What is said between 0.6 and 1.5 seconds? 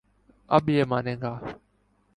یہ مانے گا۔